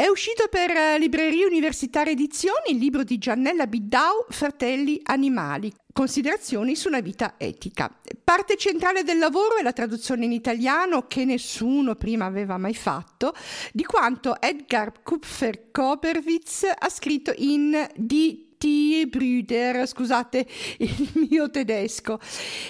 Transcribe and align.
È 0.00 0.08
uscito 0.08 0.48
per 0.48 0.70
eh, 0.70 0.98
Libreria 0.98 1.44
Universitaria 1.44 2.10
Edizioni 2.10 2.70
il 2.70 2.78
libro 2.78 3.04
di 3.04 3.18
Giannella 3.18 3.66
Biddau, 3.66 4.24
Fratelli 4.30 4.98
Animali, 5.02 5.70
considerazioni 5.92 6.74
su 6.74 6.88
una 6.88 7.00
vita 7.00 7.34
etica. 7.36 7.94
Parte 8.24 8.56
centrale 8.56 9.02
del 9.02 9.18
lavoro 9.18 9.58
è 9.58 9.62
la 9.62 9.74
traduzione 9.74 10.24
in 10.24 10.32
italiano 10.32 11.06
che 11.06 11.26
nessuno 11.26 11.96
prima 11.96 12.24
aveva 12.24 12.56
mai 12.56 12.74
fatto 12.74 13.34
di 13.74 13.84
quanto 13.84 14.40
Edgar 14.40 15.02
Kupfer 15.02 15.70
Koberwitz 15.70 16.66
ha 16.78 16.88
scritto 16.88 17.34
in 17.36 17.86
Die 17.94 18.49
T. 18.60 19.06
Brüder, 19.06 19.86
scusate 19.86 20.44
il 20.76 21.26
mio 21.30 21.48
tedesco. 21.48 22.20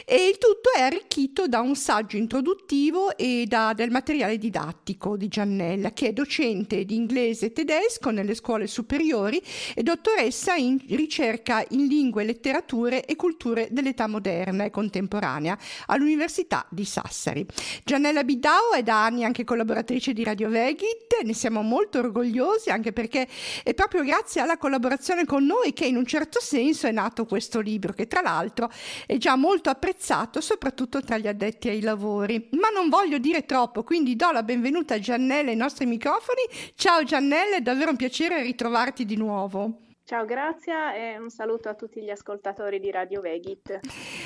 E 0.04 0.28
il 0.28 0.38
tutto 0.38 0.70
è 0.72 0.82
arricchito 0.82 1.48
da 1.48 1.58
un 1.58 1.74
saggio 1.74 2.16
introduttivo 2.16 3.16
e 3.16 3.44
da 3.48 3.72
del 3.74 3.90
materiale 3.90 4.38
didattico 4.38 5.16
di 5.16 5.26
Giannella, 5.26 5.92
che 5.92 6.08
è 6.08 6.12
docente 6.12 6.84
di 6.84 6.94
inglese 6.94 7.46
e 7.46 7.52
tedesco 7.52 8.10
nelle 8.10 8.36
scuole 8.36 8.68
superiori 8.68 9.42
e 9.74 9.82
dottoressa 9.82 10.54
in 10.54 10.78
ricerca 10.90 11.64
in 11.70 11.86
lingue, 11.86 12.22
letterature 12.22 13.04
e 13.04 13.16
culture 13.16 13.66
dell'età 13.72 14.06
moderna 14.06 14.62
e 14.62 14.70
contemporanea 14.70 15.58
all'Università 15.86 16.64
di 16.70 16.84
Sassari. 16.84 17.44
Giannella 17.82 18.22
Bidao 18.22 18.74
è 18.74 18.84
da 18.84 19.04
anni 19.04 19.24
anche 19.24 19.42
collaboratrice 19.42 20.12
di 20.12 20.22
Radio 20.22 20.50
Vegit, 20.50 21.20
ne 21.24 21.34
siamo 21.34 21.62
molto 21.62 21.98
orgogliosi 21.98 22.70
anche 22.70 22.92
perché 22.92 23.26
è 23.64 23.74
proprio 23.74 24.04
grazie 24.04 24.40
alla 24.40 24.56
collaborazione 24.56 25.24
con 25.24 25.44
noi 25.44 25.72
che 25.80 25.86
in 25.86 25.96
un 25.96 26.04
certo 26.04 26.40
senso 26.42 26.88
è 26.88 26.92
nato 26.92 27.24
questo 27.24 27.60
libro, 27.60 27.94
che 27.94 28.06
tra 28.06 28.20
l'altro 28.20 28.70
è 29.06 29.16
già 29.16 29.34
molto 29.34 29.70
apprezzato, 29.70 30.42
soprattutto 30.42 31.00
tra 31.00 31.16
gli 31.16 31.26
addetti 31.26 31.70
ai 31.70 31.80
lavori. 31.80 32.50
Ma 32.50 32.68
non 32.68 32.90
voglio 32.90 33.16
dire 33.16 33.46
troppo, 33.46 33.82
quindi 33.82 34.14
do 34.14 34.30
la 34.30 34.42
benvenuta 34.42 34.96
a 34.96 34.98
Giannelle 34.98 35.52
ai 35.52 35.56
nostri 35.56 35.86
microfoni. 35.86 36.42
Ciao 36.74 37.02
Giannelle, 37.02 37.56
è 37.56 37.60
davvero 37.62 37.92
un 37.92 37.96
piacere 37.96 38.42
ritrovarti 38.42 39.06
di 39.06 39.16
nuovo. 39.16 39.86
Ciao 40.04 40.26
Grazia 40.26 40.92
e 40.92 41.16
un 41.16 41.30
saluto 41.30 41.70
a 41.70 41.74
tutti 41.74 42.02
gli 42.02 42.10
ascoltatori 42.10 42.78
di 42.78 42.90
Radio 42.90 43.22
Vegit. 43.22 43.80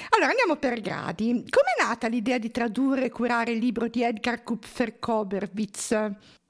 Allora 0.09 0.31
andiamo 0.31 0.57
per 0.57 0.81
gradi. 0.81 1.29
Come 1.29 1.75
è 1.77 1.83
nata 1.87 2.09
l'idea 2.09 2.39
di 2.39 2.51
tradurre 2.51 3.05
e 3.05 3.11
curare 3.11 3.53
il 3.53 3.59
libro 3.59 3.87
di 3.87 4.03
Edgar 4.03 4.43
Kupfer 4.43 4.99
Koberwitz? 4.99 5.91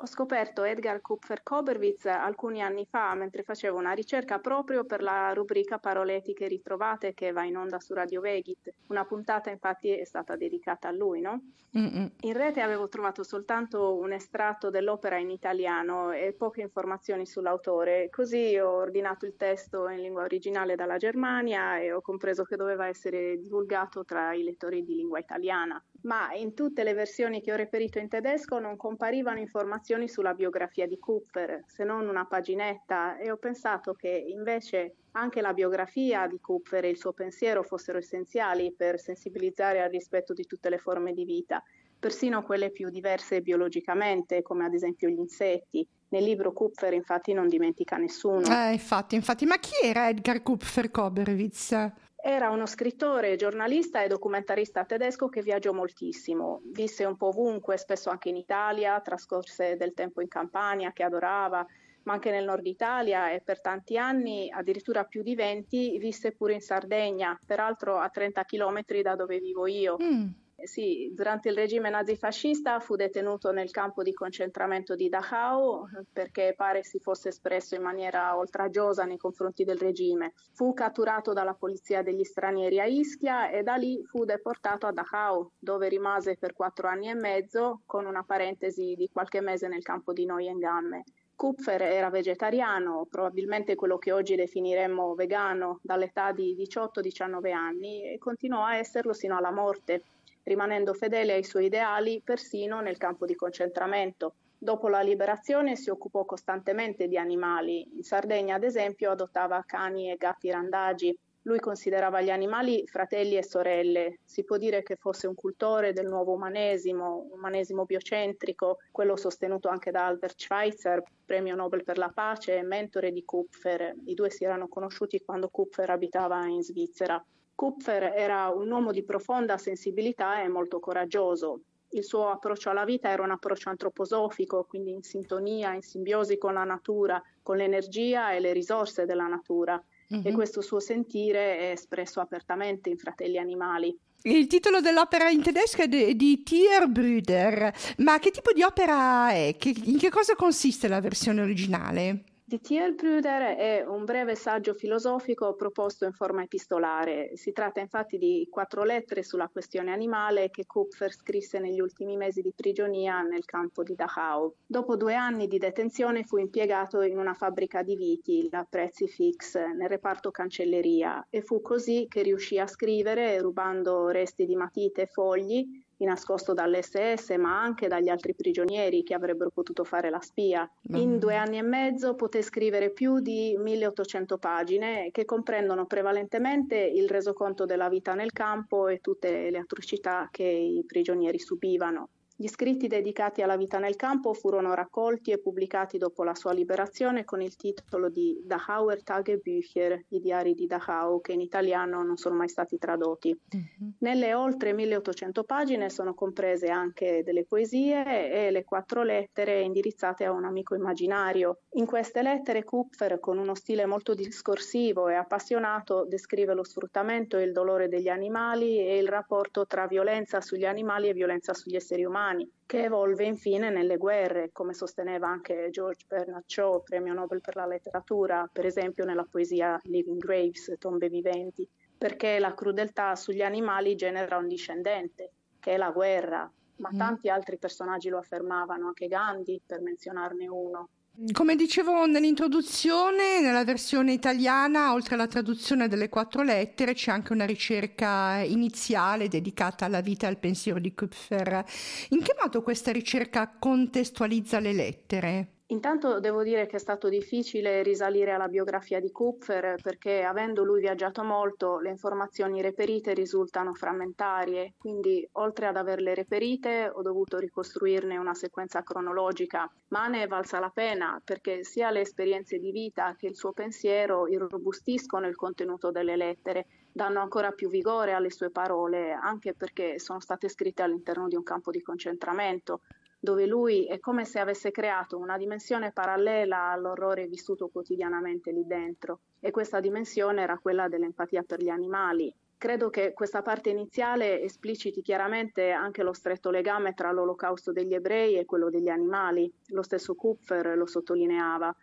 Ho 0.04 0.06
scoperto 0.06 0.64
Edgar 0.64 1.00
Kupfer-Koberwitz 1.00 2.04
alcuni 2.04 2.60
anni 2.60 2.84
fa 2.84 3.14
mentre 3.14 3.42
facevo 3.42 3.78
una 3.78 3.92
ricerca 3.92 4.38
proprio 4.38 4.84
per 4.84 5.00
la 5.00 5.32
rubrica 5.32 5.78
Parole 5.78 6.16
etiche 6.16 6.46
ritrovate 6.46 7.14
che 7.14 7.32
va 7.32 7.44
in 7.44 7.56
onda 7.56 7.80
su 7.80 7.94
Radio 7.94 8.20
Vegit. 8.20 8.70
Una 8.88 9.06
puntata 9.06 9.48
infatti 9.48 9.88
è 9.88 10.04
stata 10.04 10.36
dedicata 10.36 10.88
a 10.88 10.90
lui, 10.90 11.22
no? 11.22 11.52
Mm-mm. 11.78 12.10
In 12.20 12.32
rete 12.34 12.60
avevo 12.60 12.86
trovato 12.88 13.22
soltanto 13.22 13.96
un 13.96 14.12
estratto 14.12 14.68
dell'opera 14.68 15.16
in 15.16 15.30
italiano 15.30 16.12
e 16.12 16.34
poche 16.34 16.60
informazioni 16.60 17.24
sull'autore, 17.24 18.10
così 18.10 18.58
ho 18.58 18.72
ordinato 18.72 19.24
il 19.24 19.36
testo 19.36 19.88
in 19.88 20.02
lingua 20.02 20.24
originale 20.24 20.74
dalla 20.74 20.98
Germania 20.98 21.78
e 21.78 21.92
ho 21.92 22.02
compreso 22.02 22.44
che 22.44 22.56
doveva 22.56 22.88
essere 22.88 23.38
divulgato 23.38 24.04
tra 24.04 24.34
i 24.34 24.42
lettori 24.42 24.84
di 24.84 24.96
lingua 24.96 25.18
italiana 25.18 25.82
ma 26.04 26.32
in 26.34 26.54
tutte 26.54 26.84
le 26.84 26.94
versioni 26.94 27.40
che 27.40 27.52
ho 27.52 27.56
reperito 27.56 27.98
in 27.98 28.08
tedesco 28.08 28.58
non 28.58 28.76
comparivano 28.76 29.38
informazioni 29.38 30.08
sulla 30.08 30.34
biografia 30.34 30.86
di 30.86 30.98
Kupfer, 30.98 31.64
se 31.66 31.84
non 31.84 32.08
una 32.08 32.26
paginetta, 32.26 33.16
e 33.18 33.30
ho 33.30 33.36
pensato 33.36 33.94
che 33.94 34.08
invece 34.08 34.96
anche 35.12 35.40
la 35.40 35.52
biografia 35.52 36.26
di 36.26 36.40
Kupfer 36.40 36.84
e 36.84 36.90
il 36.90 36.98
suo 36.98 37.12
pensiero 37.12 37.62
fossero 37.62 37.98
essenziali 37.98 38.74
per 38.76 39.00
sensibilizzare 39.00 39.82
al 39.82 39.90
rispetto 39.90 40.32
di 40.32 40.44
tutte 40.44 40.68
le 40.68 40.78
forme 40.78 41.12
di 41.12 41.24
vita, 41.24 41.62
persino 41.98 42.42
quelle 42.42 42.70
più 42.70 42.90
diverse 42.90 43.40
biologicamente, 43.40 44.42
come 44.42 44.64
ad 44.64 44.74
esempio 44.74 45.08
gli 45.08 45.18
insetti. 45.18 45.86
Nel 46.08 46.22
libro 46.22 46.52
Kupfer 46.52 46.92
infatti 46.92 47.32
non 47.32 47.48
dimentica 47.48 47.96
nessuno. 47.96 48.46
Eh, 48.46 48.72
infatti, 48.72 49.14
infatti, 49.14 49.46
ma 49.46 49.56
chi 49.56 49.72
era 49.82 50.08
Edgar 50.08 50.42
Kupfer 50.42 50.90
Koberwitz? 50.90 51.92
Era 52.26 52.48
uno 52.48 52.64
scrittore, 52.64 53.36
giornalista 53.36 54.02
e 54.02 54.08
documentarista 54.08 54.86
tedesco 54.86 55.28
che 55.28 55.42
viaggiò 55.42 55.74
moltissimo. 55.74 56.62
Visse 56.72 57.04
un 57.04 57.18
po' 57.18 57.26
ovunque, 57.26 57.76
spesso 57.76 58.08
anche 58.08 58.30
in 58.30 58.36
Italia, 58.36 58.98
trascorse 59.02 59.76
del 59.76 59.92
tempo 59.92 60.22
in 60.22 60.28
Campania 60.28 60.90
che 60.94 61.02
adorava, 61.02 61.66
ma 62.04 62.14
anche 62.14 62.30
nel 62.30 62.46
nord 62.46 62.64
Italia 62.64 63.30
e 63.30 63.42
per 63.42 63.60
tanti 63.60 63.98
anni, 63.98 64.50
addirittura 64.50 65.04
più 65.04 65.22
di 65.22 65.34
20, 65.34 65.98
visse 65.98 66.32
pure 66.32 66.54
in 66.54 66.62
Sardegna, 66.62 67.38
peraltro 67.46 67.98
a 67.98 68.08
30 68.08 68.42
chilometri 68.44 69.02
da 69.02 69.16
dove 69.16 69.38
vivo 69.38 69.66
io. 69.66 69.98
Mm. 70.02 70.28
Sì, 70.62 71.10
durante 71.12 71.48
il 71.48 71.56
regime 71.56 71.90
nazifascista 71.90 72.78
fu 72.78 72.94
detenuto 72.94 73.50
nel 73.50 73.70
campo 73.70 74.02
di 74.02 74.12
concentramento 74.14 74.94
di 74.94 75.08
Dachau 75.08 75.86
perché 76.12 76.54
pare 76.56 76.84
si 76.84 77.00
fosse 77.00 77.28
espresso 77.28 77.74
in 77.74 77.82
maniera 77.82 78.36
oltraggiosa 78.36 79.04
nei 79.04 79.18
confronti 79.18 79.64
del 79.64 79.78
regime. 79.78 80.32
Fu 80.52 80.72
catturato 80.72 81.32
dalla 81.32 81.54
polizia 81.54 82.02
degli 82.02 82.24
stranieri 82.24 82.80
a 82.80 82.86
Ischia 82.86 83.50
e 83.50 83.62
da 83.62 83.74
lì 83.74 84.02
fu 84.06 84.24
deportato 84.24 84.86
a 84.86 84.92
Dachau, 84.92 85.50
dove 85.58 85.88
rimase 85.88 86.36
per 86.36 86.54
quattro 86.54 86.88
anni 86.88 87.08
e 87.08 87.14
mezzo, 87.14 87.82
con 87.84 88.06
una 88.06 88.22
parentesi 88.22 88.94
di 88.96 89.10
qualche 89.12 89.40
mese 89.40 89.68
nel 89.68 89.82
campo 89.82 90.12
di 90.12 90.24
Neuengamme. 90.24 91.04
Kupfer 91.36 91.82
era 91.82 92.10
vegetariano, 92.10 93.06
probabilmente 93.10 93.74
quello 93.74 93.98
che 93.98 94.12
oggi 94.12 94.36
definiremmo 94.36 95.14
vegano, 95.14 95.80
dall'età 95.82 96.30
di 96.32 96.56
18-19 96.56 97.52
anni 97.52 98.04
e 98.04 98.18
continuò 98.18 98.64
a 98.64 98.76
esserlo 98.76 99.12
sino 99.12 99.36
alla 99.36 99.50
morte 99.50 100.04
rimanendo 100.44 100.94
fedele 100.94 101.34
ai 101.34 101.44
suoi 101.44 101.66
ideali 101.66 102.22
persino 102.24 102.80
nel 102.80 102.96
campo 102.96 103.26
di 103.26 103.34
concentramento. 103.34 104.34
Dopo 104.56 104.88
la 104.88 105.00
liberazione 105.00 105.76
si 105.76 105.90
occupò 105.90 106.24
costantemente 106.24 107.06
di 107.06 107.18
animali. 107.18 107.96
In 107.96 108.02
Sardegna, 108.02 108.54
ad 108.54 108.64
esempio, 108.64 109.10
adottava 109.10 109.62
cani 109.66 110.10
e 110.10 110.16
gatti 110.16 110.50
randagi. 110.50 111.14
Lui 111.42 111.58
considerava 111.58 112.22
gli 112.22 112.30
animali 112.30 112.86
fratelli 112.86 113.36
e 113.36 113.44
sorelle. 113.44 114.20
Si 114.24 114.44
può 114.44 114.56
dire 114.56 114.82
che 114.82 114.96
fosse 114.96 115.26
un 115.26 115.34
cultore 115.34 115.92
del 115.92 116.06
nuovo 116.06 116.32
umanesimo, 116.32 117.28
umanesimo 117.32 117.84
biocentrico, 117.84 118.78
quello 118.90 119.16
sostenuto 119.16 119.68
anche 119.68 119.90
da 119.90 120.06
Albert 120.06 120.40
Schweitzer, 120.40 121.02
premio 121.26 121.54
Nobel 121.54 121.84
per 121.84 121.98
la 121.98 122.10
pace 122.14 122.56
e 122.56 122.62
mentore 122.62 123.12
di 123.12 123.22
Kupfer. 123.26 123.94
I 124.06 124.14
due 124.14 124.30
si 124.30 124.44
erano 124.44 124.68
conosciuti 124.68 125.20
quando 125.22 125.50
Kupfer 125.50 125.90
abitava 125.90 126.46
in 126.46 126.62
Svizzera. 126.62 127.22
Kupfer 127.54 128.12
era 128.14 128.48
un 128.48 128.70
uomo 128.70 128.90
di 128.92 129.04
profonda 129.04 129.58
sensibilità 129.58 130.42
e 130.42 130.48
molto 130.48 130.80
coraggioso. 130.80 131.60
Il 131.90 132.02
suo 132.02 132.28
approccio 132.28 132.70
alla 132.70 132.84
vita 132.84 133.08
era 133.08 133.22
un 133.22 133.30
approccio 133.30 133.68
antroposofico, 133.68 134.64
quindi 134.64 134.90
in 134.90 135.02
sintonia, 135.02 135.74
in 135.74 135.82
simbiosi 135.82 136.38
con 136.38 136.54
la 136.54 136.64
natura, 136.64 137.22
con 137.40 137.56
l'energia 137.56 138.32
e 138.32 138.40
le 138.40 138.52
risorse 138.52 139.06
della 139.06 139.28
natura. 139.28 139.80
Mm-hmm. 140.12 140.26
E 140.26 140.30
mhm. 140.30 140.34
questo 140.34 140.60
suo 140.60 140.80
sentire 140.80 141.58
è 141.58 141.70
espresso 141.70 142.20
apertamente 142.20 142.90
in 142.90 142.96
Fratelli 142.96 143.38
Animali. 143.38 143.96
Il 144.22 144.46
titolo 144.48 144.80
dell'opera 144.80 145.28
in 145.28 145.42
tedesco 145.42 145.82
è 145.82 145.86
di, 145.86 146.16
di 146.16 146.42
Tierbrüder, 146.42 147.72
ma 147.98 148.18
che 148.18 148.30
tipo 148.30 148.52
di 148.52 148.62
opera 148.62 149.30
è? 149.30 149.54
Che, 149.56 149.72
in 149.84 149.98
che 149.98 150.10
cosa 150.10 150.34
consiste 150.34 150.88
la 150.88 151.00
versione 151.00 151.42
originale? 151.42 152.24
Die 152.46 152.60
Tierbrüder 152.60 153.56
è 153.56 153.84
un 153.86 154.04
breve 154.04 154.34
saggio 154.34 154.74
filosofico 154.74 155.54
proposto 155.54 156.04
in 156.04 156.12
forma 156.12 156.42
epistolare. 156.42 157.30
Si 157.36 157.52
tratta 157.52 157.80
infatti 157.80 158.18
di 158.18 158.46
quattro 158.50 158.84
lettere 158.84 159.22
sulla 159.22 159.48
questione 159.48 159.92
animale 159.92 160.50
che 160.50 160.66
Kupfer 160.66 161.10
scrisse 161.10 161.58
negli 161.58 161.80
ultimi 161.80 162.18
mesi 162.18 162.42
di 162.42 162.52
prigionia 162.54 163.22
nel 163.22 163.46
campo 163.46 163.82
di 163.82 163.94
Dachau. 163.94 164.54
Dopo 164.66 164.94
due 164.96 165.14
anni 165.14 165.46
di 165.46 165.56
detenzione 165.56 166.24
fu 166.24 166.36
impiegato 166.36 167.00
in 167.00 167.16
una 167.16 167.32
fabbrica 167.32 167.82
di 167.82 167.96
viti, 167.96 168.46
la 168.50 168.66
Prezzi 168.68 169.08
Fix, 169.08 169.56
nel 169.56 169.88
reparto 169.88 170.30
cancelleria 170.30 171.26
e 171.30 171.40
fu 171.40 171.62
così 171.62 172.04
che 172.10 172.20
riuscì 172.20 172.58
a 172.58 172.66
scrivere, 172.66 173.40
rubando 173.40 174.08
resti 174.08 174.44
di 174.44 174.54
matite 174.54 175.02
e 175.02 175.06
fogli, 175.06 175.66
nascosto 176.04 176.54
dall'SS, 176.54 177.30
ma 177.36 177.60
anche 177.60 177.88
dagli 177.88 178.08
altri 178.08 178.34
prigionieri 178.34 179.02
che 179.02 179.14
avrebbero 179.14 179.50
potuto 179.50 179.84
fare 179.84 180.10
la 180.10 180.20
spia. 180.20 180.68
In 180.94 181.18
due 181.18 181.36
anni 181.36 181.58
e 181.58 181.62
mezzo 181.62 182.14
poté 182.14 182.42
scrivere 182.42 182.90
più 182.90 183.20
di 183.20 183.56
1800 183.58 184.38
pagine 184.38 185.10
che 185.10 185.24
comprendono 185.24 185.86
prevalentemente 185.86 186.76
il 186.76 187.08
resoconto 187.08 187.64
della 187.64 187.88
vita 187.88 188.14
nel 188.14 188.32
campo 188.32 188.88
e 188.88 189.00
tutte 189.00 189.50
le 189.50 189.58
atrocità 189.58 190.28
che 190.30 190.44
i 190.44 190.84
prigionieri 190.86 191.38
subivano. 191.38 192.08
Gli 192.36 192.48
scritti 192.48 192.88
dedicati 192.88 193.42
alla 193.42 193.56
vita 193.56 193.78
nel 193.78 193.94
campo 193.94 194.34
furono 194.34 194.74
raccolti 194.74 195.30
e 195.30 195.38
pubblicati 195.38 195.98
dopo 195.98 196.24
la 196.24 196.34
sua 196.34 196.52
liberazione 196.52 197.24
con 197.24 197.40
il 197.40 197.54
titolo 197.54 198.08
di 198.08 198.42
Dachauer 198.44 199.04
Tagebücher, 199.04 200.06
i 200.08 200.18
diari 200.18 200.54
di 200.54 200.66
Dachau, 200.66 201.20
che 201.20 201.32
in 201.32 201.40
italiano 201.40 202.02
non 202.02 202.16
sono 202.16 202.34
mai 202.34 202.48
stati 202.48 202.76
tradotti. 202.76 203.30
Uh-huh. 203.30 203.92
Nelle 204.00 204.34
oltre 204.34 204.72
1800 204.72 205.44
pagine 205.44 205.90
sono 205.90 206.12
comprese 206.14 206.66
anche 206.70 207.22
delle 207.22 207.44
poesie 207.44 208.02
e 208.32 208.50
le 208.50 208.64
quattro 208.64 209.04
lettere 209.04 209.60
indirizzate 209.60 210.24
a 210.24 210.32
un 210.32 210.44
amico 210.44 210.74
immaginario. 210.74 211.60
In 211.74 211.86
queste 211.86 212.20
lettere 212.20 212.64
Kupfer, 212.64 213.20
con 213.20 213.38
uno 213.38 213.54
stile 213.54 213.86
molto 213.86 214.12
discorsivo 214.12 215.06
e 215.06 215.14
appassionato, 215.14 216.04
descrive 216.04 216.52
lo 216.52 216.64
sfruttamento 216.64 217.38
e 217.38 217.44
il 217.44 217.52
dolore 217.52 217.86
degli 217.86 218.08
animali 218.08 218.78
e 218.78 218.98
il 218.98 219.06
rapporto 219.06 219.68
tra 219.68 219.86
violenza 219.86 220.40
sugli 220.40 220.64
animali 220.66 221.08
e 221.08 221.12
violenza 221.12 221.54
sugli 221.54 221.76
esseri 221.76 222.04
umani 222.04 222.22
umani, 222.24 222.50
che 222.64 222.84
evolve 222.84 223.24
infine 223.24 223.68
nelle 223.68 223.98
guerre, 223.98 224.50
come 224.52 224.72
sosteneva 224.72 225.28
anche 225.28 225.68
George 225.70 226.06
Bernard 226.08 226.44
Shaw, 226.46 226.82
premio 226.82 227.12
Nobel 227.12 227.40
per 227.40 227.56
la 227.56 227.66
letteratura, 227.66 228.48
per 228.50 228.64
esempio 228.64 229.04
nella 229.04 229.26
poesia 229.28 229.78
Living 229.84 230.18
Graves, 230.18 230.74
Tombe 230.78 231.08
viventi, 231.08 231.68
perché 231.96 232.38
la 232.38 232.54
crudeltà 232.54 233.14
sugli 233.14 233.42
animali 233.42 233.94
genera 233.94 234.38
un 234.38 234.48
discendente, 234.48 235.32
che 235.60 235.74
è 235.74 235.76
la 235.76 235.90
guerra, 235.90 236.50
ma 236.76 236.90
mm. 236.92 236.96
tanti 236.96 237.28
altri 237.28 237.58
personaggi 237.58 238.08
lo 238.08 238.18
affermavano, 238.18 238.86
anche 238.86 239.06
Gandhi, 239.06 239.60
per 239.64 239.80
menzionarne 239.82 240.48
uno. 240.48 240.88
Come 241.30 241.54
dicevo 241.54 242.06
nell'introduzione, 242.06 243.40
nella 243.40 243.62
versione 243.62 244.12
italiana, 244.12 244.92
oltre 244.92 245.14
alla 245.14 245.28
traduzione 245.28 245.86
delle 245.86 246.08
quattro 246.08 246.42
lettere, 246.42 246.94
c'è 246.94 247.12
anche 247.12 247.32
una 247.32 247.46
ricerca 247.46 248.42
iniziale 248.42 249.28
dedicata 249.28 249.84
alla 249.84 250.00
vita 250.00 250.26
e 250.26 250.30
al 250.30 250.38
pensiero 250.38 250.80
di 250.80 250.92
Kupfer. 250.92 251.64
In 252.08 252.20
che 252.20 252.34
modo 252.40 252.62
questa 252.62 252.90
ricerca 252.90 253.48
contestualizza 253.56 254.58
le 254.58 254.72
lettere? 254.72 255.53
Intanto 255.68 256.20
devo 256.20 256.42
dire 256.42 256.66
che 256.66 256.76
è 256.76 256.78
stato 256.78 257.08
difficile 257.08 257.82
risalire 257.82 258.32
alla 258.32 258.48
biografia 258.48 259.00
di 259.00 259.10
Kupfer 259.10 259.80
perché 259.80 260.22
avendo 260.22 260.62
lui 260.62 260.80
viaggiato 260.80 261.24
molto 261.24 261.78
le 261.78 261.88
informazioni 261.88 262.60
reperite 262.60 263.14
risultano 263.14 263.72
frammentarie, 263.72 264.74
quindi 264.76 265.26
oltre 265.32 265.66
ad 265.66 265.78
averle 265.78 266.14
reperite 266.14 266.90
ho 266.92 267.00
dovuto 267.00 267.38
ricostruirne 267.38 268.18
una 268.18 268.34
sequenza 268.34 268.82
cronologica, 268.82 269.66
ma 269.88 270.06
ne 270.06 270.24
è 270.24 270.26
valsa 270.26 270.60
la 270.60 270.68
pena 270.68 271.18
perché 271.24 271.64
sia 271.64 271.90
le 271.90 272.02
esperienze 272.02 272.58
di 272.58 272.70
vita 272.70 273.14
che 273.16 273.26
il 273.26 273.34
suo 273.34 273.52
pensiero 273.52 274.28
irrobustiscono 274.28 275.26
il 275.26 275.34
contenuto 275.34 275.90
delle 275.90 276.16
lettere, 276.16 276.66
danno 276.92 277.20
ancora 277.20 277.52
più 277.52 277.70
vigore 277.70 278.12
alle 278.12 278.30
sue 278.30 278.50
parole, 278.50 279.12
anche 279.12 279.54
perché 279.54 279.98
sono 279.98 280.20
state 280.20 280.50
scritte 280.50 280.82
all'interno 280.82 281.26
di 281.26 281.36
un 281.36 281.42
campo 281.42 281.70
di 281.70 281.80
concentramento 281.80 282.82
dove 283.24 283.46
lui 283.46 283.86
è 283.86 283.98
come 283.98 284.24
se 284.24 284.38
avesse 284.38 284.70
creato 284.70 285.18
una 285.18 285.38
dimensione 285.38 285.90
parallela 285.90 286.70
all'orrore 286.70 287.26
vissuto 287.26 287.68
quotidianamente 287.68 288.52
lì 288.52 288.64
dentro 288.66 289.20
e 289.40 289.50
questa 289.50 289.80
dimensione 289.80 290.42
era 290.42 290.58
quella 290.58 290.88
dell'empatia 290.88 291.42
per 291.42 291.60
gli 291.60 291.70
animali. 291.70 292.32
Credo 292.56 292.90
che 292.90 293.12
questa 293.12 293.42
parte 293.42 293.70
iniziale 293.70 294.40
espliciti 294.40 295.02
chiaramente 295.02 295.70
anche 295.70 296.02
lo 296.02 296.12
stretto 296.12 296.50
legame 296.50 296.94
tra 296.94 297.10
l'olocausto 297.12 297.72
degli 297.72 297.94
ebrei 297.94 298.36
e 298.36 298.44
quello 298.44 298.70
degli 298.70 298.88
animali. 298.88 299.50
Lo 299.68 299.82
stesso 299.82 300.14
Kupfer 300.14 300.76
lo 300.76 300.86
sottolineava 300.86 301.74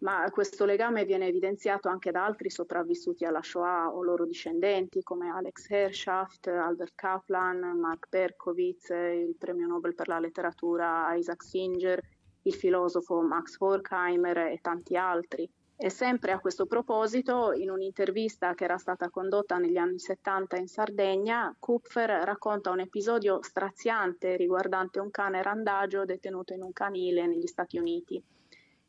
ma 0.00 0.28
questo 0.30 0.64
legame 0.64 1.04
viene 1.04 1.26
evidenziato 1.26 1.88
anche 1.88 2.10
da 2.10 2.24
altri 2.24 2.50
sopravvissuti 2.50 3.24
alla 3.24 3.42
Shoah 3.42 3.94
o 3.94 4.02
loro 4.02 4.24
discendenti 4.24 5.02
come 5.02 5.30
Alex 5.30 5.68
Herschaft, 5.68 6.46
Albert 6.46 6.92
Kaplan, 6.94 7.78
Mark 7.78 8.08
Berkowitz, 8.08 8.88
il 8.88 9.34
premio 9.38 9.66
Nobel 9.66 9.94
per 9.94 10.08
la 10.08 10.18
letteratura 10.18 11.14
Isaac 11.14 11.42
Singer, 11.42 12.00
il 12.42 12.54
filosofo 12.54 13.20
Max 13.20 13.56
Horkheimer 13.58 14.38
e 14.38 14.58
tanti 14.62 14.96
altri. 14.96 15.50
E 15.82 15.88
sempre 15.88 16.32
a 16.32 16.40
questo 16.40 16.66
proposito, 16.66 17.52
in 17.52 17.70
un'intervista 17.70 18.52
che 18.54 18.64
era 18.64 18.76
stata 18.76 19.08
condotta 19.08 19.56
negli 19.56 19.78
anni 19.78 19.98
70 19.98 20.56
in 20.58 20.66
Sardegna, 20.66 21.54
Kupfer 21.58 22.22
racconta 22.22 22.70
un 22.70 22.80
episodio 22.80 23.42
straziante 23.42 24.36
riguardante 24.36 25.00
un 25.00 25.10
cane 25.10 25.42
randagio 25.42 26.04
detenuto 26.04 26.52
in 26.52 26.62
un 26.62 26.72
canile 26.74 27.26
negli 27.26 27.46
Stati 27.46 27.78
Uniti. 27.78 28.22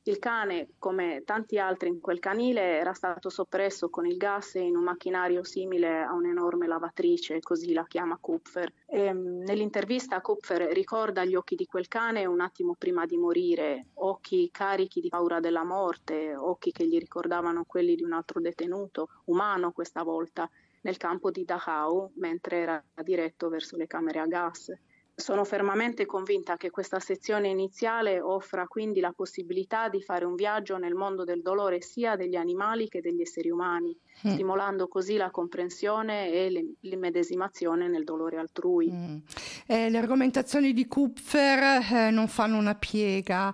Il 0.03 0.17
cane, 0.17 0.69
come 0.79 1.21
tanti 1.25 1.59
altri 1.59 1.89
in 1.89 1.99
quel 1.99 2.17
canile, 2.17 2.79
era 2.79 2.91
stato 2.91 3.29
soppresso 3.29 3.91
con 3.91 4.07
il 4.07 4.17
gas 4.17 4.55
in 4.55 4.75
un 4.75 4.81
macchinario 4.81 5.43
simile 5.43 6.01
a 6.01 6.13
un'enorme 6.13 6.65
lavatrice, 6.65 7.39
così 7.39 7.71
la 7.71 7.85
chiama 7.85 8.17
Kupfer. 8.19 8.73
E, 8.87 9.13
mm, 9.13 9.43
nell'intervista 9.43 10.19
Kupfer 10.19 10.71
ricorda 10.71 11.23
gli 11.23 11.35
occhi 11.35 11.53
di 11.55 11.67
quel 11.67 11.87
cane 11.87 12.25
un 12.25 12.41
attimo 12.41 12.73
prima 12.75 13.05
di 13.05 13.15
morire, 13.15 13.89
occhi 13.95 14.49
carichi 14.51 15.01
di 15.01 15.09
paura 15.09 15.39
della 15.39 15.63
morte, 15.63 16.35
occhi 16.35 16.71
che 16.71 16.87
gli 16.87 16.97
ricordavano 16.97 17.63
quelli 17.65 17.93
di 17.93 18.01
un 18.01 18.13
altro 18.13 18.41
detenuto, 18.41 19.09
umano 19.25 19.71
questa 19.71 20.01
volta, 20.01 20.49
nel 20.81 20.97
campo 20.97 21.29
di 21.29 21.45
Dachau, 21.45 22.11
mentre 22.15 22.57
era 22.57 22.83
diretto 23.03 23.49
verso 23.49 23.77
le 23.77 23.85
camere 23.85 24.17
a 24.17 24.25
gas. 24.25 24.73
Sono 25.21 25.43
fermamente 25.43 26.07
convinta 26.07 26.57
che 26.57 26.71
questa 26.71 26.99
sezione 26.99 27.47
iniziale 27.47 28.19
offra 28.19 28.65
quindi 28.65 28.99
la 28.99 29.11
possibilità 29.11 29.87
di 29.87 30.01
fare 30.01 30.25
un 30.25 30.33
viaggio 30.33 30.79
nel 30.79 30.95
mondo 30.95 31.23
del 31.23 31.43
dolore 31.43 31.79
sia 31.79 32.15
degli 32.15 32.35
animali 32.35 32.89
che 32.89 33.01
degli 33.01 33.21
esseri 33.21 33.51
umani, 33.51 33.95
mm. 34.27 34.33
stimolando 34.33 34.87
così 34.87 35.17
la 35.17 35.29
comprensione 35.31 36.31
e 36.31 36.75
l'immedesimazione 36.81 37.87
nel 37.87 38.03
dolore 38.03 38.37
altrui. 38.37 38.91
Mm. 38.91 39.17
Eh, 39.65 39.89
le 39.89 39.97
argomentazioni 39.97 40.73
di 40.73 40.87
Kupfer 40.87 41.83
eh, 41.91 42.11
non 42.11 42.27
fanno 42.27 42.57
una 42.57 42.75
piega, 42.75 43.53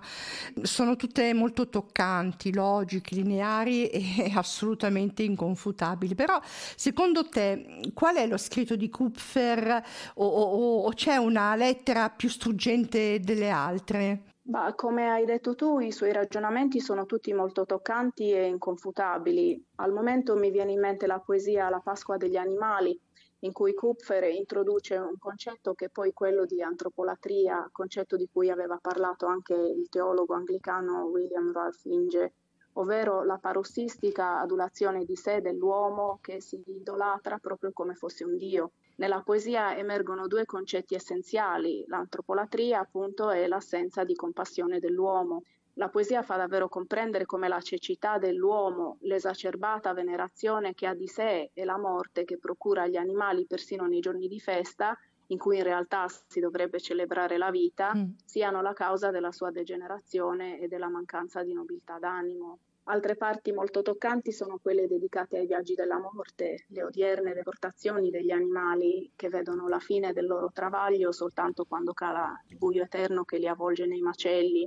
sono 0.62 0.96
tutte 0.96 1.32
molto 1.34 1.68
toccanti, 1.68 2.52
logiche, 2.52 3.14
lineari 3.14 3.86
e 3.88 4.32
assolutamente 4.34 5.22
inconfutabili. 5.22 6.14
Però 6.14 6.40
secondo 6.76 7.28
te 7.28 7.90
qual 7.94 8.16
è 8.16 8.26
lo 8.26 8.36
scritto 8.36 8.76
di 8.76 8.88
Kupfer 8.88 9.82
o, 10.14 10.26
o, 10.26 10.82
o 10.82 10.90
c'è 10.90 11.16
una 11.16 11.54
lettera 11.56 12.10
più 12.10 12.28
struggente 12.28 13.20
delle 13.20 13.50
altre? 13.50 14.22
Bah, 14.48 14.72
come 14.74 15.10
hai 15.10 15.26
detto 15.26 15.54
tu, 15.54 15.78
i 15.78 15.92
suoi 15.92 16.10
ragionamenti 16.10 16.80
sono 16.80 17.04
tutti 17.04 17.34
molto 17.34 17.66
toccanti 17.66 18.32
e 18.32 18.46
inconfutabili. 18.46 19.62
Al 19.76 19.92
momento 19.92 20.36
mi 20.36 20.50
viene 20.50 20.72
in 20.72 20.80
mente 20.80 21.06
la 21.06 21.20
poesia 21.20 21.68
La 21.68 21.80
Pasqua 21.80 22.16
degli 22.16 22.36
animali, 22.36 22.98
in 23.40 23.52
cui 23.52 23.74
Kupfer 23.74 24.24
introduce 24.24 24.96
un 24.96 25.18
concetto 25.18 25.74
che 25.74 25.84
è 25.84 25.90
poi 25.90 26.14
quello 26.14 26.46
di 26.46 26.62
antropolatria, 26.62 27.68
concetto 27.70 28.16
di 28.16 28.26
cui 28.32 28.48
aveva 28.48 28.78
parlato 28.80 29.26
anche 29.26 29.52
il 29.52 29.86
teologo 29.90 30.32
anglicano 30.32 31.04
William 31.04 31.52
Ralph 31.52 31.84
Inge, 31.84 32.32
ovvero 32.78 33.24
la 33.24 33.38
parossistica 33.38 34.40
adulazione 34.40 35.04
di 35.04 35.16
sé 35.16 35.40
dell'uomo 35.40 36.18
che 36.22 36.40
si 36.40 36.62
idolatra 36.66 37.38
proprio 37.38 37.72
come 37.72 37.94
fosse 37.94 38.24
un 38.24 38.36
dio. 38.36 38.72
Nella 38.96 39.22
poesia 39.22 39.76
emergono 39.76 40.26
due 40.26 40.44
concetti 40.44 40.94
essenziali, 40.94 41.84
l'antropolatria 41.86 42.80
appunto 42.80 43.30
e 43.30 43.46
l'assenza 43.46 44.04
di 44.04 44.14
compassione 44.14 44.78
dell'uomo. 44.78 45.42
La 45.74 45.88
poesia 45.88 46.22
fa 46.22 46.36
davvero 46.36 46.68
comprendere 46.68 47.24
come 47.24 47.46
la 47.46 47.60
cecità 47.60 48.18
dell'uomo, 48.18 48.96
l'esacerbata 49.02 49.92
venerazione 49.92 50.74
che 50.74 50.86
ha 50.86 50.94
di 50.94 51.06
sé 51.06 51.50
e 51.52 51.64
la 51.64 51.78
morte 51.78 52.24
che 52.24 52.38
procura 52.38 52.82
agli 52.82 52.96
animali 52.96 53.46
persino 53.46 53.86
nei 53.86 54.00
giorni 54.00 54.26
di 54.26 54.40
festa, 54.40 54.96
in 55.28 55.38
cui 55.38 55.58
in 55.58 55.62
realtà 55.62 56.06
si 56.26 56.40
dovrebbe 56.40 56.80
celebrare 56.80 57.38
la 57.38 57.50
vita, 57.50 57.94
mm. 57.94 58.10
siano 58.24 58.60
la 58.62 58.72
causa 58.72 59.10
della 59.10 59.30
sua 59.30 59.50
degenerazione 59.50 60.58
e 60.58 60.68
della 60.68 60.88
mancanza 60.88 61.42
di 61.42 61.52
nobiltà 61.52 61.98
d'animo. 61.98 62.58
Altre 62.90 63.16
parti 63.16 63.52
molto 63.52 63.82
toccanti 63.82 64.32
sono 64.32 64.58
quelle 64.62 64.86
dedicate 64.86 65.36
ai 65.36 65.46
viaggi 65.46 65.74
della 65.74 65.98
morte, 65.98 66.64
le 66.68 66.84
odierne 66.84 67.34
deportazioni 67.34 68.08
degli 68.08 68.30
animali 68.30 69.12
che 69.14 69.28
vedono 69.28 69.68
la 69.68 69.78
fine 69.78 70.14
del 70.14 70.26
loro 70.26 70.50
travaglio 70.50 71.12
soltanto 71.12 71.66
quando 71.66 71.92
cala 71.92 72.42
il 72.46 72.56
buio 72.56 72.84
eterno 72.84 73.24
che 73.24 73.36
li 73.36 73.46
avvolge 73.46 73.84
nei 73.84 74.00
macelli. 74.00 74.66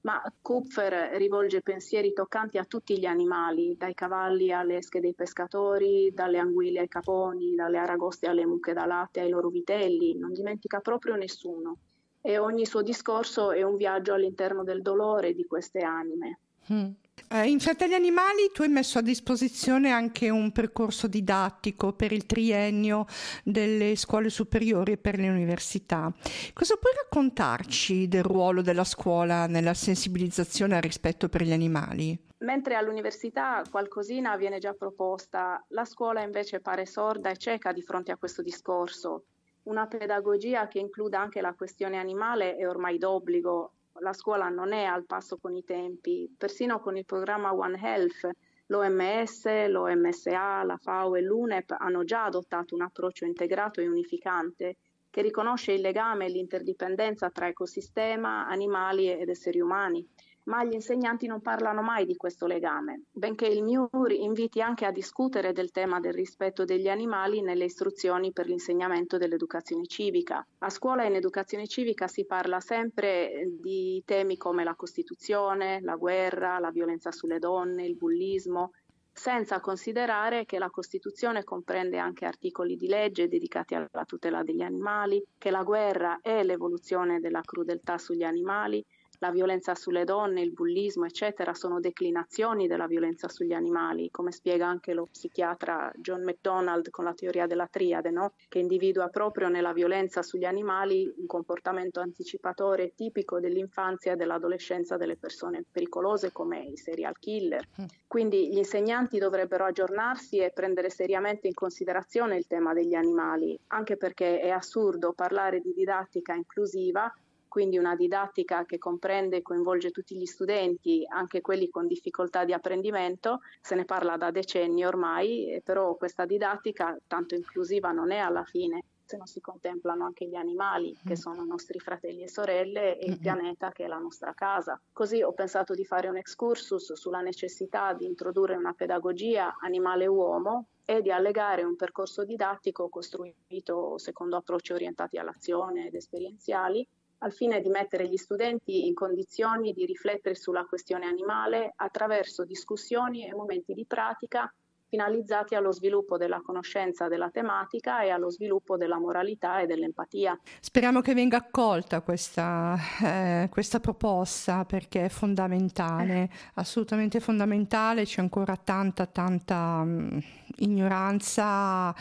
Ma 0.00 0.20
Kupfer 0.42 1.16
rivolge 1.16 1.62
pensieri 1.62 2.12
toccanti 2.12 2.58
a 2.58 2.64
tutti 2.64 2.98
gli 2.98 3.04
animali, 3.04 3.76
dai 3.76 3.94
cavalli 3.94 4.50
alle 4.50 4.78
esche 4.78 4.98
dei 4.98 5.14
pescatori, 5.14 6.10
dalle 6.12 6.38
anguille 6.38 6.80
ai 6.80 6.88
caponi, 6.88 7.54
dalle 7.54 7.78
aragoste 7.78 8.26
alle 8.26 8.46
mucche 8.46 8.72
da 8.72 8.84
latte 8.84 9.20
ai 9.20 9.28
loro 9.28 9.48
vitelli, 9.48 10.18
non 10.18 10.32
dimentica 10.32 10.80
proprio 10.80 11.14
nessuno. 11.14 11.76
E 12.20 12.36
ogni 12.36 12.66
suo 12.66 12.82
discorso 12.82 13.52
è 13.52 13.62
un 13.62 13.76
viaggio 13.76 14.12
all'interno 14.12 14.64
del 14.64 14.82
dolore 14.82 15.34
di 15.34 15.46
queste 15.46 15.82
anime. 15.82 16.40
Mm. 16.72 16.90
Eh, 17.28 17.48
in 17.48 17.60
Fratelli 17.60 17.94
Animali 17.94 18.50
tu 18.52 18.62
hai 18.62 18.68
messo 18.68 18.98
a 18.98 19.02
disposizione 19.02 19.90
anche 19.90 20.30
un 20.30 20.52
percorso 20.52 21.06
didattico 21.06 21.92
per 21.92 22.12
il 22.12 22.26
triennio 22.26 23.06
delle 23.44 23.96
scuole 23.96 24.30
superiori 24.30 24.92
e 24.92 24.96
per 24.96 25.18
le 25.18 25.28
università. 25.28 26.12
Cosa 26.52 26.76
puoi 26.76 26.92
raccontarci 26.94 28.08
del 28.08 28.22
ruolo 28.22 28.62
della 28.62 28.84
scuola 28.84 29.46
nella 29.46 29.74
sensibilizzazione 29.74 30.76
al 30.76 30.82
rispetto 30.82 31.28
per 31.28 31.42
gli 31.42 31.52
animali? 31.52 32.18
Mentre 32.38 32.74
all'università 32.74 33.62
qualcosina 33.70 34.36
viene 34.36 34.58
già 34.58 34.72
proposta, 34.72 35.62
la 35.68 35.84
scuola 35.84 36.22
invece 36.22 36.60
pare 36.60 36.86
sorda 36.86 37.30
e 37.30 37.36
cieca 37.36 37.72
di 37.72 37.82
fronte 37.82 38.12
a 38.12 38.16
questo 38.16 38.40
discorso. 38.42 39.24
Una 39.64 39.86
pedagogia 39.86 40.66
che 40.68 40.78
includa 40.78 41.20
anche 41.20 41.42
la 41.42 41.52
questione 41.52 41.98
animale 41.98 42.56
è 42.56 42.66
ormai 42.66 42.96
d'obbligo 42.96 43.72
la 43.98 44.12
scuola 44.12 44.48
non 44.48 44.72
è 44.72 44.84
al 44.84 45.04
passo 45.04 45.36
con 45.38 45.54
i 45.54 45.64
tempi, 45.64 46.32
persino 46.36 46.80
con 46.80 46.96
il 46.96 47.04
programma 47.04 47.54
One 47.54 47.78
Health. 47.80 48.30
L'OMS, 48.66 49.66
l'OMSA, 49.66 50.62
la 50.62 50.76
FAO 50.76 51.16
e 51.16 51.22
l'UNEP 51.22 51.74
hanno 51.76 52.04
già 52.04 52.24
adottato 52.24 52.74
un 52.76 52.82
approccio 52.82 53.24
integrato 53.24 53.80
e 53.80 53.88
unificante 53.88 54.76
che 55.10 55.22
riconosce 55.22 55.72
il 55.72 55.80
legame 55.80 56.26
e 56.26 56.28
l'interdipendenza 56.28 57.30
tra 57.30 57.48
ecosistema, 57.48 58.46
animali 58.46 59.10
ed 59.10 59.28
esseri 59.28 59.60
umani, 59.60 60.08
ma 60.50 60.64
gli 60.64 60.72
insegnanti 60.72 61.28
non 61.28 61.40
parlano 61.40 61.80
mai 61.80 62.04
di 62.04 62.16
questo 62.16 62.46
legame, 62.46 63.02
benché 63.12 63.46
il 63.46 63.62
MIUR 63.62 64.10
inviti 64.10 64.60
anche 64.60 64.84
a 64.84 64.90
discutere 64.90 65.52
del 65.52 65.70
tema 65.70 66.00
del 66.00 66.12
rispetto 66.12 66.64
degli 66.64 66.88
animali 66.88 67.40
nelle 67.40 67.66
istruzioni 67.66 68.32
per 68.32 68.46
l'insegnamento 68.46 69.16
dell'educazione 69.16 69.86
civica. 69.86 70.44
A 70.58 70.68
scuola 70.68 71.04
in 71.04 71.14
educazione 71.14 71.68
civica 71.68 72.08
si 72.08 72.26
parla 72.26 72.58
sempre 72.58 73.48
di 73.60 74.02
temi 74.04 74.36
come 74.36 74.64
la 74.64 74.74
Costituzione, 74.74 75.80
la 75.82 75.94
guerra, 75.94 76.58
la 76.58 76.72
violenza 76.72 77.12
sulle 77.12 77.38
donne, 77.38 77.86
il 77.86 77.96
bullismo, 77.96 78.72
senza 79.12 79.60
considerare 79.60 80.46
che 80.46 80.58
la 80.58 80.70
Costituzione 80.70 81.44
comprende 81.44 81.98
anche 81.98 82.24
articoli 82.24 82.74
di 82.74 82.88
legge 82.88 83.28
dedicati 83.28 83.76
alla 83.76 84.04
tutela 84.04 84.42
degli 84.42 84.62
animali, 84.62 85.22
che 85.38 85.50
la 85.50 85.62
guerra 85.62 86.18
è 86.20 86.42
l'evoluzione 86.42 87.20
della 87.20 87.42
crudeltà 87.42 87.98
sugli 87.98 88.24
animali, 88.24 88.84
la 89.20 89.30
violenza 89.30 89.74
sulle 89.74 90.04
donne, 90.04 90.40
il 90.40 90.52
bullismo, 90.52 91.04
eccetera, 91.04 91.52
sono 91.54 91.78
declinazioni 91.78 92.66
della 92.66 92.86
violenza 92.86 93.28
sugli 93.28 93.52
animali, 93.52 94.10
come 94.10 94.32
spiega 94.32 94.66
anche 94.66 94.94
lo 94.94 95.06
psichiatra 95.10 95.92
John 95.96 96.22
MacDonald 96.22 96.88
con 96.88 97.04
la 97.04 97.12
teoria 97.12 97.46
della 97.46 97.66
triade, 97.66 98.10
no? 98.10 98.32
che 98.48 98.58
individua 98.58 99.08
proprio 99.08 99.48
nella 99.48 99.74
violenza 99.74 100.22
sugli 100.22 100.44
animali 100.44 101.12
un 101.18 101.26
comportamento 101.26 102.00
anticipatore 102.00 102.94
tipico 102.94 103.40
dell'infanzia 103.40 104.12
e 104.12 104.16
dell'adolescenza 104.16 104.96
delle 104.96 105.16
persone 105.16 105.64
pericolose 105.70 106.32
come 106.32 106.64
i 106.64 106.76
serial 106.78 107.18
killer. 107.18 107.66
Mm. 107.80 107.84
Quindi 108.06 108.48
gli 108.48 108.56
insegnanti 108.56 109.18
dovrebbero 109.18 109.66
aggiornarsi 109.66 110.38
e 110.38 110.50
prendere 110.50 110.88
seriamente 110.88 111.46
in 111.46 111.54
considerazione 111.54 112.36
il 112.36 112.46
tema 112.46 112.72
degli 112.72 112.94
animali, 112.94 113.58
anche 113.68 113.98
perché 113.98 114.40
è 114.40 114.48
assurdo 114.48 115.12
parlare 115.12 115.60
di 115.60 115.74
didattica 115.74 116.32
inclusiva 116.32 117.12
quindi 117.50 117.78
una 117.78 117.96
didattica 117.96 118.64
che 118.64 118.78
comprende 118.78 119.38
e 119.38 119.42
coinvolge 119.42 119.90
tutti 119.90 120.16
gli 120.16 120.24
studenti, 120.24 121.04
anche 121.08 121.40
quelli 121.40 121.68
con 121.68 121.88
difficoltà 121.88 122.44
di 122.44 122.52
apprendimento. 122.52 123.40
Se 123.60 123.74
ne 123.74 123.84
parla 123.84 124.16
da 124.16 124.30
decenni 124.30 124.86
ormai, 124.86 125.60
però 125.64 125.96
questa 125.96 126.26
didattica 126.26 126.96
tanto 127.08 127.34
inclusiva 127.34 127.90
non 127.90 128.12
è 128.12 128.18
alla 128.18 128.44
fine 128.44 128.84
se 129.10 129.16
non 129.16 129.26
si 129.26 129.40
contemplano 129.40 130.04
anche 130.04 130.28
gli 130.28 130.36
animali 130.36 130.96
che 131.04 131.14
mm. 131.14 131.16
sono 131.16 131.44
nostri 131.44 131.80
fratelli 131.80 132.22
e 132.22 132.28
sorelle 132.28 132.96
e 132.96 133.06
il 133.10 133.18
pianeta 133.18 133.72
che 133.72 133.84
è 133.84 133.88
la 133.88 133.98
nostra 133.98 134.32
casa. 134.34 134.80
Così 134.92 135.20
ho 135.20 135.32
pensato 135.32 135.74
di 135.74 135.84
fare 135.84 136.06
un 136.06 136.16
excursus 136.16 136.92
sulla 136.92 137.20
necessità 137.20 137.92
di 137.92 138.06
introdurre 138.06 138.54
una 138.54 138.72
pedagogia 138.72 139.56
animale-uomo 139.58 140.66
e 140.84 141.02
di 141.02 141.10
allegare 141.10 141.64
un 141.64 141.74
percorso 141.74 142.24
didattico 142.24 142.88
costruito 142.88 143.98
secondo 143.98 144.36
approcci 144.36 144.72
orientati 144.72 145.18
all'azione 145.18 145.88
ed 145.88 145.94
esperienziali 145.96 146.86
al 147.22 147.32
fine 147.32 147.60
di 147.60 147.68
mettere 147.68 148.08
gli 148.08 148.16
studenti 148.16 148.86
in 148.86 148.94
condizioni 148.94 149.72
di 149.72 149.84
riflettere 149.84 150.34
sulla 150.34 150.64
questione 150.64 151.06
animale 151.06 151.72
attraverso 151.76 152.44
discussioni 152.44 153.26
e 153.26 153.34
momenti 153.34 153.74
di 153.74 153.86
pratica 153.86 154.52
finalizzati 154.90 155.54
allo 155.54 155.70
sviluppo 155.72 156.16
della 156.16 156.42
conoscenza 156.44 157.06
della 157.06 157.30
tematica 157.30 158.02
e 158.02 158.10
allo 158.10 158.28
sviluppo 158.28 158.76
della 158.76 158.98
moralità 158.98 159.60
e 159.60 159.66
dell'empatia. 159.66 160.38
Speriamo 160.60 161.00
che 161.00 161.14
venga 161.14 161.36
accolta 161.36 162.00
questa, 162.00 162.76
eh, 163.02 163.48
questa 163.50 163.78
proposta 163.78 164.64
perché 164.64 165.04
è 165.04 165.08
fondamentale, 165.08 166.28
assolutamente 166.54 167.20
fondamentale, 167.20 168.04
c'è 168.04 168.20
ancora 168.20 168.56
tanta, 168.56 169.06
tanta 169.06 169.84
mh, 169.84 169.90
mm, 169.90 170.18
ignoranza 170.56 171.94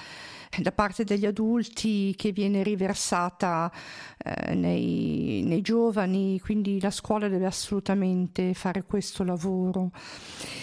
da 0.58 0.72
parte 0.72 1.04
degli 1.04 1.28
adulti 1.28 2.16
che 2.16 2.32
viene 2.32 2.64
riversata 2.64 3.72
eh, 4.18 4.56
nei, 4.56 5.44
nei, 5.46 5.62
giovani, 5.62 6.40
quindi 6.40 6.82
la 6.82 6.90
scuola 6.90 7.28
deve 7.28 7.46
assolutamente 7.46 8.54
fare 8.56 8.84
questo 8.84 9.24
lavoro. 9.24 9.92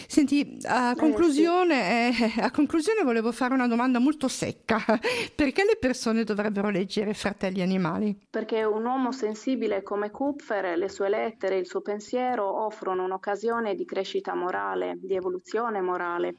Senti, 0.08 0.58
a 0.64 0.94
conclusione, 0.96 2.08
eh, 2.08 2.15
a 2.40 2.50
conclusione 2.50 3.02
volevo 3.02 3.32
fare 3.32 3.54
una 3.54 3.68
domanda 3.68 3.98
molto 3.98 4.28
secca. 4.28 4.78
Perché 5.34 5.64
le 5.64 5.76
persone 5.78 6.24
dovrebbero 6.24 6.70
leggere 6.70 7.14
Fratelli 7.14 7.62
Animali? 7.62 8.18
Perché 8.30 8.64
un 8.64 8.84
uomo 8.84 9.12
sensibile 9.12 9.82
come 9.82 10.10
Kupfer, 10.10 10.76
le 10.76 10.88
sue 10.88 11.08
lettere, 11.08 11.58
il 11.58 11.66
suo 11.66 11.80
pensiero 11.80 12.64
offrono 12.64 13.04
un'occasione 13.04 13.74
di 13.74 13.84
crescita 13.84 14.34
morale, 14.34 14.98
di 15.00 15.14
evoluzione 15.14 15.80
morale 15.80 16.36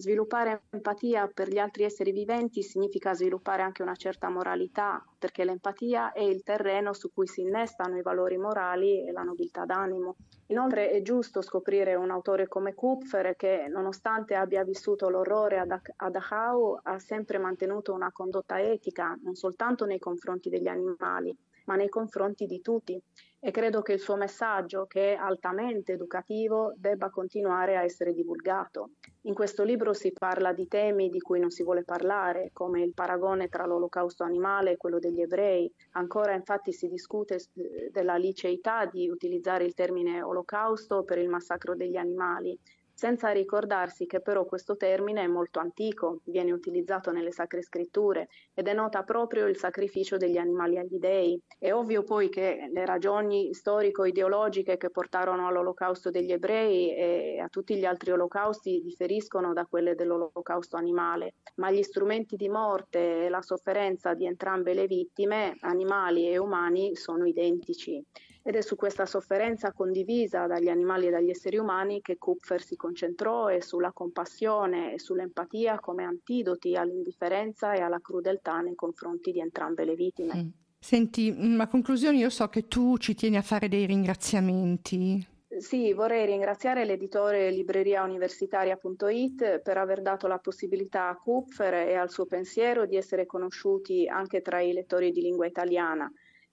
Sviluppare 0.00 0.62
empatia 0.70 1.26
per 1.26 1.48
gli 1.48 1.58
altri 1.58 1.82
esseri 1.82 2.12
viventi 2.12 2.62
significa 2.62 3.14
sviluppare 3.14 3.62
anche 3.62 3.82
una 3.82 3.96
certa 3.96 4.28
moralità, 4.28 5.04
perché 5.18 5.42
l'empatia 5.42 6.12
è 6.12 6.20
il 6.22 6.44
terreno 6.44 6.92
su 6.92 7.10
cui 7.12 7.26
si 7.26 7.40
innestano 7.40 7.98
i 7.98 8.02
valori 8.02 8.36
morali 8.36 9.04
e 9.04 9.10
la 9.10 9.24
nobiltà 9.24 9.64
d'animo. 9.64 10.14
Inoltre 10.50 10.90
è 10.90 11.02
giusto 11.02 11.42
scoprire 11.42 11.96
un 11.96 12.12
autore 12.12 12.46
come 12.46 12.74
Kupfer 12.74 13.34
che, 13.34 13.66
nonostante 13.68 14.36
abbia 14.36 14.62
vissuto 14.62 15.08
l'orrore 15.08 15.58
ad 15.58 16.12
Dachau, 16.12 16.78
ha 16.80 17.00
sempre 17.00 17.38
mantenuto 17.38 17.92
una 17.92 18.12
condotta 18.12 18.60
etica, 18.60 19.18
non 19.24 19.34
soltanto 19.34 19.84
nei 19.84 19.98
confronti 19.98 20.48
degli 20.48 20.68
animali, 20.68 21.36
ma 21.68 21.76
nei 21.76 21.90
confronti 21.90 22.46
di 22.46 22.62
tutti 22.62 23.00
e 23.40 23.50
credo 23.52 23.82
che 23.82 23.92
il 23.92 24.00
suo 24.00 24.16
messaggio, 24.16 24.86
che 24.86 25.12
è 25.12 25.16
altamente 25.16 25.92
educativo, 25.92 26.72
debba 26.76 27.10
continuare 27.10 27.76
a 27.76 27.84
essere 27.84 28.12
divulgato. 28.12 28.92
In 29.22 29.34
questo 29.34 29.62
libro 29.62 29.92
si 29.92 30.12
parla 30.12 30.52
di 30.52 30.66
temi 30.66 31.08
di 31.08 31.20
cui 31.20 31.38
non 31.38 31.50
si 31.50 31.62
vuole 31.62 31.84
parlare, 31.84 32.50
come 32.52 32.82
il 32.82 32.94
paragone 32.94 33.48
tra 33.48 33.66
l'olocausto 33.66 34.24
animale 34.24 34.72
e 34.72 34.76
quello 34.76 34.98
degli 34.98 35.20
ebrei. 35.20 35.70
Ancora 35.92 36.34
infatti 36.34 36.72
si 36.72 36.88
discute 36.88 37.36
eh, 37.36 37.90
della 37.92 38.16
liceità 38.16 38.86
di 38.86 39.08
utilizzare 39.08 39.64
il 39.64 39.74
termine 39.74 40.22
olocausto 40.22 41.04
per 41.04 41.18
il 41.18 41.28
massacro 41.28 41.76
degli 41.76 41.96
animali 41.96 42.58
senza 42.98 43.30
ricordarsi 43.30 44.06
che 44.06 44.18
però 44.20 44.44
questo 44.44 44.76
termine 44.76 45.22
è 45.22 45.28
molto 45.28 45.60
antico, 45.60 46.22
viene 46.24 46.50
utilizzato 46.50 47.12
nelle 47.12 47.30
sacre 47.30 47.62
scritture 47.62 48.26
e 48.52 48.62
denota 48.62 49.04
proprio 49.04 49.46
il 49.46 49.56
sacrificio 49.56 50.16
degli 50.16 50.36
animali 50.36 50.78
agli 50.78 50.98
dei. 50.98 51.40
È 51.56 51.72
ovvio 51.72 52.02
poi 52.02 52.28
che 52.28 52.68
le 52.72 52.84
ragioni 52.84 53.54
storico-ideologiche 53.54 54.76
che 54.76 54.90
portarono 54.90 55.46
all'olocausto 55.46 56.10
degli 56.10 56.32
ebrei 56.32 56.92
e 56.92 57.38
a 57.38 57.46
tutti 57.46 57.76
gli 57.76 57.84
altri 57.84 58.10
olocausti 58.10 58.80
differiscono 58.82 59.52
da 59.52 59.64
quelle 59.64 59.94
dell'olocausto 59.94 60.76
animale, 60.76 61.34
ma 61.58 61.70
gli 61.70 61.84
strumenti 61.84 62.34
di 62.34 62.48
morte 62.48 63.26
e 63.26 63.28
la 63.28 63.42
sofferenza 63.42 64.14
di 64.14 64.26
entrambe 64.26 64.74
le 64.74 64.88
vittime, 64.88 65.56
animali 65.60 66.28
e 66.28 66.36
umani, 66.36 66.96
sono 66.96 67.26
identici 67.26 68.04
ed 68.42 68.54
è 68.54 68.62
su 68.62 68.76
questa 68.76 69.06
sofferenza 69.06 69.72
condivisa 69.72 70.46
dagli 70.46 70.68
animali 70.68 71.06
e 71.06 71.10
dagli 71.10 71.30
esseri 71.30 71.58
umani 71.58 72.00
che 72.00 72.16
Kupfer 72.16 72.62
si 72.62 72.76
concentrò 72.76 73.48
e 73.48 73.60
sulla 73.60 73.92
compassione 73.92 74.94
e 74.94 74.98
sull'empatia 74.98 75.80
come 75.80 76.04
antidoti 76.04 76.74
all'indifferenza 76.74 77.74
e 77.74 77.80
alla 77.80 78.00
crudeltà 78.00 78.60
nei 78.60 78.74
confronti 78.74 79.32
di 79.32 79.40
entrambe 79.40 79.84
le 79.84 79.94
vittime. 79.94 80.36
Mm. 80.36 80.48
Senti, 80.80 81.32
mm, 81.32 81.60
a 81.60 81.66
conclusione 81.66 82.18
io 82.18 82.30
so 82.30 82.46
che 82.48 82.68
tu 82.68 82.96
ci 82.98 83.14
tieni 83.14 83.36
a 83.36 83.42
fare 83.42 83.68
dei 83.68 83.84
ringraziamenti. 83.84 85.26
Sì, 85.58 85.92
vorrei 85.92 86.26
ringraziare 86.26 86.84
l'editore 86.84 87.50
libreriauniversitaria.it 87.50 89.60
per 89.60 89.76
aver 89.76 90.02
dato 90.02 90.28
la 90.28 90.38
possibilità 90.38 91.08
a 91.08 91.16
Kupfer 91.16 91.74
e 91.74 91.94
al 91.94 92.10
suo 92.10 92.26
pensiero 92.26 92.86
di 92.86 92.96
essere 92.96 93.26
conosciuti 93.26 94.06
anche 94.06 94.40
tra 94.40 94.60
i 94.60 94.72
lettori 94.72 95.10
di 95.10 95.22
lingua 95.22 95.46
italiana 95.46 96.08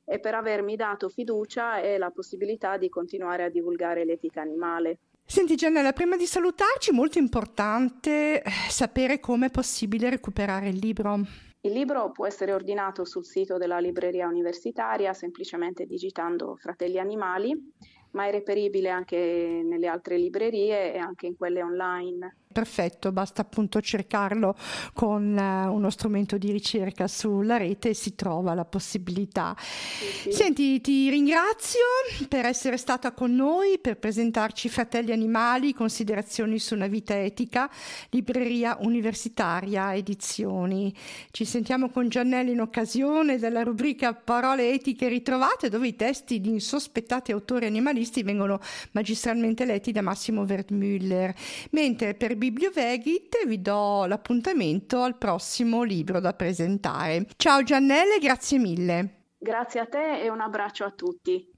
e 0.06 0.20
per 0.20 0.36
avermi 0.36 0.76
dato 0.76 1.10
fiducia 1.10 1.82
e 1.82 1.98
la 1.98 2.12
possibilità 2.12 2.78
di 2.78 2.90
continuare 2.90 3.44
a 3.44 3.50
divulgare 3.50 4.06
l'etica 4.06 4.42
animale. 4.42 5.00
Senti 5.26 5.56
Gianella, 5.56 5.92
prima 5.92 6.16
di 6.16 6.28
salutarci, 6.28 6.92
molto 6.92 7.18
importante 7.18 8.42
eh, 8.42 8.52
sapere 8.70 9.20
come 9.20 9.48
è 9.48 9.52
possibile 9.52 10.10
recuperare 10.10 10.70
il 10.70 10.78
libro. 10.78 11.20
Il 11.62 11.72
libro 11.72 12.12
può 12.12 12.28
essere 12.28 12.54
ordinato 12.54 13.06
sul 13.06 13.26
sito 13.26 13.58
della 13.58 13.80
libreria 13.80 14.28
universitaria 14.28 15.14
semplicemente 15.14 15.88
digitando 15.88 16.56
Fratelli 16.58 17.00
Animali, 17.00 17.74
ma 18.12 18.28
è 18.28 18.32
reperibile 18.32 18.90
anche 18.90 19.62
nelle 19.66 19.88
altre 19.88 20.18
librerie 20.18 20.94
e 20.94 21.00
anche 21.00 21.26
in 21.26 21.36
quelle 21.36 21.64
online 21.64 22.38
perfetto, 22.56 23.12
basta 23.12 23.42
appunto 23.42 23.82
cercarlo 23.82 24.56
con 24.94 25.36
uh, 25.38 25.74
uno 25.74 25.90
strumento 25.90 26.38
di 26.38 26.54
ricerca 26.54 27.06
sulla 27.06 27.58
rete 27.58 27.90
e 27.90 27.94
si 27.94 28.16
trova 28.16 28.54
la 28.54 28.64
possibilità. 28.64 29.54
Sì, 29.60 30.30
sì. 30.30 30.32
Senti, 30.32 30.80
ti 30.80 31.10
ringrazio 31.10 31.82
per 32.30 32.46
essere 32.46 32.78
stata 32.78 33.12
con 33.12 33.36
noi, 33.36 33.78
per 33.78 33.98
presentarci 33.98 34.70
Fratelli 34.70 35.12
Animali, 35.12 35.74
considerazioni 35.74 36.58
su 36.58 36.76
una 36.76 36.88
vita 36.88 37.20
etica, 37.20 37.70
libreria 38.12 38.78
universitaria, 38.80 39.94
edizioni. 39.94 40.96
Ci 41.32 41.44
sentiamo 41.44 41.90
con 41.90 42.08
Giannelli 42.08 42.52
in 42.52 42.62
occasione 42.62 43.38
della 43.38 43.64
rubrica 43.64 44.14
Parole 44.14 44.72
etiche 44.72 45.10
ritrovate, 45.10 45.68
dove 45.68 45.88
i 45.88 45.96
testi 45.98 46.40
di 46.40 46.52
insospettati 46.52 47.34
autori 47.34 47.66
animalisti 47.66 48.24
vengono 48.24 48.62
magistralmente 48.92 49.66
letti 49.66 49.92
da 49.92 50.02
Massimo 50.02 50.44
Wertmüller, 50.44 51.34
mentre 51.72 52.14
per 52.14 52.38
Bibliovegit 52.46 53.48
vi 53.48 53.60
do 53.60 54.06
l'appuntamento 54.06 55.02
al 55.02 55.18
prossimo 55.18 55.82
libro 55.82 56.20
da 56.20 56.34
presentare. 56.34 57.26
Ciao 57.38 57.64
Giannelle, 57.64 58.20
grazie 58.20 58.60
mille. 58.60 59.32
Grazie 59.40 59.80
a 59.80 59.88
te 59.88 60.22
e 60.22 60.30
un 60.30 60.42
abbraccio 60.42 60.84
a 60.84 60.92
tutti. 60.92 61.52